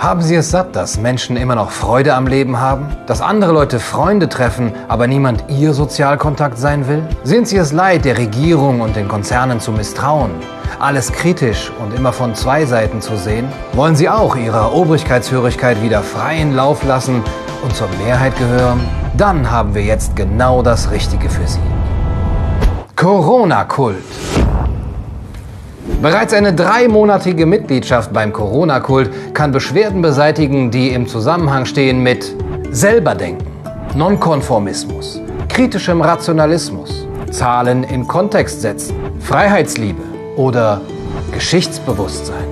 Haben 0.00 0.22
Sie 0.22 0.34
es 0.34 0.50
satt, 0.50 0.74
dass 0.76 0.96
Menschen 0.96 1.36
immer 1.36 1.54
noch 1.54 1.70
Freude 1.70 2.14
am 2.14 2.26
Leben 2.26 2.58
haben? 2.58 2.86
Dass 3.06 3.20
andere 3.20 3.52
Leute 3.52 3.78
Freunde 3.78 4.30
treffen, 4.30 4.72
aber 4.88 5.06
niemand 5.06 5.44
Ihr 5.48 5.74
Sozialkontakt 5.74 6.56
sein 6.56 6.88
will? 6.88 7.06
Sind 7.22 7.48
Sie 7.48 7.58
es 7.58 7.70
leid, 7.70 8.06
der 8.06 8.16
Regierung 8.16 8.80
und 8.80 8.96
den 8.96 9.08
Konzernen 9.08 9.60
zu 9.60 9.72
misstrauen? 9.72 10.30
Alles 10.78 11.12
kritisch 11.12 11.70
und 11.82 11.92
immer 11.92 12.14
von 12.14 12.34
zwei 12.34 12.64
Seiten 12.64 13.02
zu 13.02 13.18
sehen? 13.18 13.46
Wollen 13.74 13.94
Sie 13.94 14.08
auch 14.08 14.36
Ihrer 14.36 14.72
Obrigkeitshörigkeit 14.74 15.82
wieder 15.82 16.00
freien 16.00 16.56
Lauf 16.56 16.82
lassen 16.82 17.22
und 17.62 17.76
zur 17.76 17.88
Mehrheit 18.02 18.34
gehören? 18.38 18.80
Dann 19.18 19.50
haben 19.50 19.74
wir 19.74 19.82
jetzt 19.82 20.16
genau 20.16 20.62
das 20.62 20.90
Richtige 20.90 21.28
für 21.28 21.46
Sie. 21.46 21.60
Corona-Kult. 22.96 24.29
Bereits 26.02 26.32
eine 26.32 26.54
dreimonatige 26.54 27.44
Mitgliedschaft 27.44 28.10
beim 28.14 28.32
Corona-Kult 28.32 29.34
kann 29.34 29.52
Beschwerden 29.52 30.00
beseitigen, 30.00 30.70
die 30.70 30.94
im 30.94 31.06
Zusammenhang 31.06 31.66
stehen 31.66 32.02
mit 32.02 32.34
Selberdenken, 32.70 33.46
Nonkonformismus, 33.94 35.20
kritischem 35.50 36.00
Rationalismus, 36.00 37.06
Zahlen 37.30 37.84
in 37.84 38.08
Kontext 38.08 38.62
setzen, 38.62 38.96
Freiheitsliebe 39.20 40.00
oder 40.36 40.80
Geschichtsbewusstsein. 41.32 42.48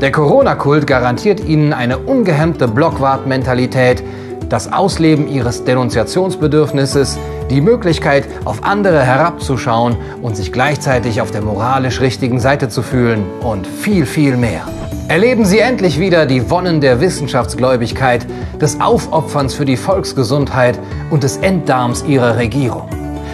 Der 0.00 0.12
Corona-Kult 0.12 0.86
garantiert 0.86 1.44
Ihnen 1.44 1.72
eine 1.72 1.98
ungehemmte 1.98 2.68
Blockwart-Mentalität, 2.68 4.04
das 4.52 4.70
Ausleben 4.70 5.28
ihres 5.28 5.64
Denunziationsbedürfnisses, 5.64 7.18
die 7.48 7.62
Möglichkeit, 7.62 8.28
auf 8.44 8.64
andere 8.64 9.00
herabzuschauen 9.00 9.96
und 10.20 10.36
sich 10.36 10.52
gleichzeitig 10.52 11.22
auf 11.22 11.30
der 11.30 11.40
moralisch 11.40 12.02
richtigen 12.02 12.38
Seite 12.38 12.68
zu 12.68 12.82
fühlen 12.82 13.24
und 13.40 13.66
viel, 13.66 14.04
viel 14.04 14.36
mehr. 14.36 14.68
Erleben 15.08 15.46
Sie 15.46 15.58
endlich 15.58 15.98
wieder 15.98 16.26
die 16.26 16.50
Wonnen 16.50 16.82
der 16.82 17.00
Wissenschaftsgläubigkeit, 17.00 18.26
des 18.60 18.78
Aufopferns 18.78 19.54
für 19.54 19.64
die 19.64 19.78
Volksgesundheit 19.78 20.78
und 21.08 21.22
des 21.22 21.38
Enddarms 21.38 22.04
Ihrer 22.04 22.36
Regierung. 22.36 22.90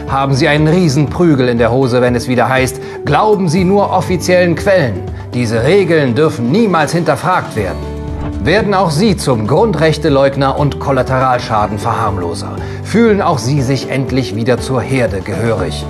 Haben 0.09 0.35
Sie 0.35 0.47
einen 0.47 0.69
Riesenprügel 0.69 1.49
in 1.49 1.59
der 1.59 1.73
Hose, 1.73 2.01
wenn 2.01 2.15
es 2.15 2.29
wieder 2.29 2.49
heißt, 2.49 2.81
glauben 3.05 3.49
Sie 3.49 3.65
nur 3.65 3.91
offiziellen 3.91 4.55
Quellen. 4.55 5.03
Diese 5.35 5.65
Regeln 5.65 6.15
dürfen 6.15 6.53
niemals 6.53 6.93
hinterfragt 6.93 7.57
werden. 7.57 7.98
Werden 8.43 8.75
auch 8.75 8.91
Sie 8.91 9.17
zum 9.17 9.47
Grundrechteleugner 9.47 10.59
und 10.59 10.79
Kollateralschadenverharmloser? 10.81 12.57
Fühlen 12.85 13.21
auch 13.21 13.39
Sie 13.39 13.61
sich 13.61 13.91
endlich 13.91 14.37
wieder 14.37 14.59
zur 14.59 14.81
Herde 14.81 15.21
gehörig? 15.21 15.85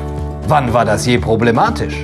Wann 0.48 0.72
war 0.72 0.84
das 0.84 1.06
je 1.06 1.18
problematisch? 1.18 1.96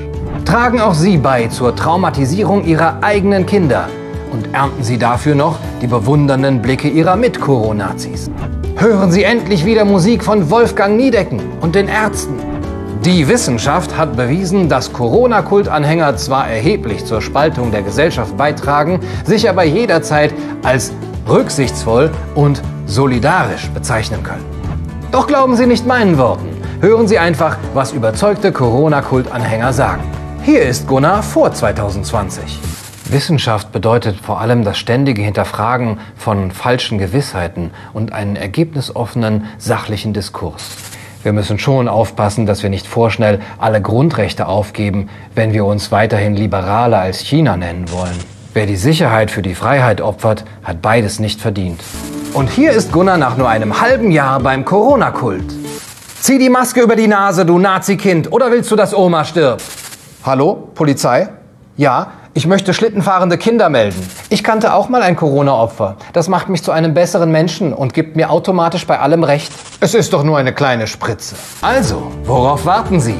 Tragen 0.44 0.80
auch 0.80 0.94
Sie 0.94 1.18
bei 1.18 1.48
zur 1.48 1.74
Traumatisierung 1.74 2.64
Ihrer 2.64 2.98
eigenen 3.02 3.46
Kinder 3.46 3.88
und 4.32 4.54
ernten 4.54 4.82
Sie 4.82 4.98
dafür 4.98 5.34
noch 5.34 5.58
die 5.80 5.86
bewundernden 5.86 6.60
Blicke 6.62 6.88
Ihrer 6.88 7.16
Mit-Coronazis? 7.16 8.30
Hören 8.76 9.10
Sie 9.10 9.24
endlich 9.24 9.64
wieder 9.64 9.84
Musik 9.84 10.22
von 10.22 10.50
Wolfgang 10.50 10.96
Niedecken 10.96 11.40
und 11.60 11.74
den 11.74 11.88
Ärzten 11.88 12.53
die 13.02 13.28
Wissenschaft 13.28 13.96
hat 13.96 14.16
bewiesen, 14.16 14.68
dass 14.68 14.92
Corona-Kultanhänger 14.92 16.16
zwar 16.16 16.48
erheblich 16.48 17.04
zur 17.04 17.20
Spaltung 17.20 17.70
der 17.70 17.82
Gesellschaft 17.82 18.36
beitragen, 18.36 19.00
sich 19.24 19.48
aber 19.48 19.64
jederzeit 19.64 20.32
als 20.62 20.92
rücksichtsvoll 21.28 22.10
und 22.34 22.62
solidarisch 22.86 23.68
bezeichnen 23.70 24.22
können. 24.22 24.44
Doch 25.10 25.26
glauben 25.26 25.56
Sie 25.56 25.66
nicht 25.66 25.86
meinen 25.86 26.18
Worten. 26.18 26.48
Hören 26.80 27.08
Sie 27.08 27.18
einfach, 27.18 27.56
was 27.72 27.92
überzeugte 27.92 28.52
Corona-Kultanhänger 28.52 29.72
sagen. 29.72 30.02
Hier 30.42 30.62
ist 30.62 30.86
Gunnar 30.86 31.22
vor 31.22 31.52
2020. 31.52 32.60
Wissenschaft 33.10 33.70
bedeutet 33.72 34.16
vor 34.16 34.40
allem 34.40 34.64
das 34.64 34.78
ständige 34.78 35.22
Hinterfragen 35.22 35.98
von 36.16 36.50
falschen 36.50 36.98
Gewissheiten 36.98 37.70
und 37.92 38.12
einen 38.12 38.36
ergebnisoffenen, 38.36 39.44
sachlichen 39.58 40.12
Diskurs. 40.12 40.93
Wir 41.24 41.32
müssen 41.32 41.58
schon 41.58 41.88
aufpassen, 41.88 42.44
dass 42.44 42.62
wir 42.62 42.68
nicht 42.68 42.86
vorschnell 42.86 43.40
alle 43.58 43.80
Grundrechte 43.80 44.46
aufgeben, 44.46 45.08
wenn 45.34 45.54
wir 45.54 45.64
uns 45.64 45.90
weiterhin 45.90 46.34
liberaler 46.34 46.98
als 46.98 47.20
China 47.20 47.56
nennen 47.56 47.90
wollen. 47.90 48.18
Wer 48.52 48.66
die 48.66 48.76
Sicherheit 48.76 49.30
für 49.30 49.40
die 49.40 49.54
Freiheit 49.54 50.02
opfert, 50.02 50.44
hat 50.62 50.82
beides 50.82 51.20
nicht 51.20 51.40
verdient. 51.40 51.80
Und 52.34 52.50
hier 52.50 52.72
ist 52.72 52.92
Gunnar 52.92 53.16
nach 53.16 53.38
nur 53.38 53.48
einem 53.48 53.80
halben 53.80 54.10
Jahr 54.10 54.38
beim 54.38 54.66
Corona-Kult. 54.66 55.50
Zieh 56.20 56.38
die 56.38 56.50
Maske 56.50 56.82
über 56.82 56.94
die 56.94 57.08
Nase, 57.08 57.46
du 57.46 57.58
Nazi-Kind, 57.58 58.30
oder 58.30 58.50
willst 58.50 58.70
du, 58.70 58.76
dass 58.76 58.94
Oma 58.94 59.24
stirbt? 59.24 59.62
Hallo, 60.24 60.68
Polizei? 60.74 61.30
Ja, 61.78 62.08
ich 62.34 62.48
möchte 62.48 62.74
schlittenfahrende 62.74 63.38
Kinder 63.38 63.68
melden. 63.68 64.04
Ich 64.28 64.42
kannte 64.42 64.74
auch 64.74 64.88
mal 64.88 65.02
ein 65.02 65.14
Corona-Opfer. 65.14 65.96
Das 66.12 66.28
macht 66.28 66.48
mich 66.48 66.64
zu 66.64 66.72
einem 66.72 66.92
besseren 66.92 67.30
Menschen 67.30 67.72
und 67.72 67.94
gibt 67.94 68.16
mir 68.16 68.30
automatisch 68.30 68.86
bei 68.86 68.98
allem 68.98 69.22
Recht. 69.22 69.52
Es 69.80 69.94
ist 69.94 70.12
doch 70.12 70.24
nur 70.24 70.36
eine 70.36 70.52
kleine 70.52 70.88
Spritze. 70.88 71.36
Also, 71.62 72.10
worauf 72.24 72.66
warten 72.66 73.00
Sie? 73.00 73.14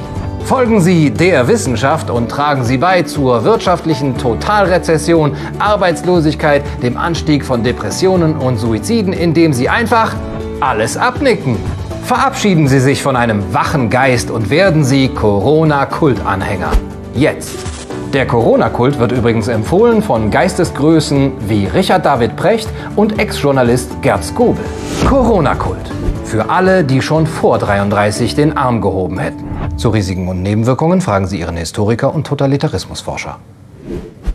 Folgen 0.45 0.81
Sie 0.81 1.11
der 1.11 1.49
Wissenschaft 1.49 2.11
und 2.11 2.29
tragen 2.29 2.65
Sie 2.65 2.77
bei 2.77 3.03
zur 3.03 3.45
wirtschaftlichen 3.45 4.19
Totalrezession, 4.19 5.37
Arbeitslosigkeit, 5.61 6.63
dem 6.83 6.97
Anstieg 6.97 7.45
von 7.45 7.63
Depressionen 7.63 8.37
und 8.37 8.59
Suiziden, 8.59 9.13
indem 9.13 9.53
Sie 9.53 9.69
einfach 9.69 10.15
alles 10.61 10.97
abnicken. 10.97 11.57
Verabschieden 12.05 12.69
Sie 12.69 12.81
sich 12.81 13.03
von 13.03 13.17
einem 13.17 13.55
wachen 13.55 13.89
Geist 13.89 14.31
und 14.31 14.51
werden 14.51 14.85
Sie 14.85 15.09
Corona-Kultanhänger. 15.09 16.73
Jetzt. 17.15 17.84
Der 18.15 18.27
Corona-Kult 18.29 19.01
wird 19.01 19.11
übrigens 19.11 19.49
empfohlen 19.49 20.01
von 20.01 20.31
Geistesgrößen 20.31 21.33
wie 21.49 21.67
Richard 21.67 22.07
David 22.07 22.37
Precht 22.37 22.69
und 22.95 23.19
Ex-Journalist 23.19 24.01
Gerd 24.03 24.23
Skobel. 24.23 24.65
Corona-Kult. 25.09 25.91
Für 26.25 26.49
alle, 26.49 26.85
die 26.85 27.03
schon 27.03 27.27
vor 27.27 27.59
33 27.59 28.37
den 28.37 28.57
Arm 28.57 28.81
gehoben 28.81 29.19
hätten. 29.19 29.43
Zu 29.77 29.89
Risiken 29.89 30.29
und 30.29 30.43
Nebenwirkungen 30.43 31.01
fragen 31.01 31.27
Sie 31.27 31.41
Ihren 31.41 31.57
Historiker 31.57 32.15
und 32.15 32.25
Totalitarismusforscher. 32.25 33.41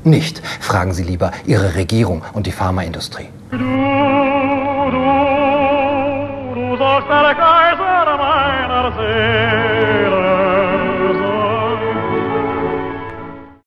Nicht 0.04 0.46
fragen 0.60 0.92
Sie 0.92 1.04
lieber 1.04 1.32
Ihre 1.46 1.76
Regierung 1.76 2.22
und 2.34 2.48
die 2.48 2.52
Pharmaindustrie. 2.52 3.30
Du, 3.52 3.58
du, 3.58 3.64
du 6.54 6.78
sollst 6.78 7.08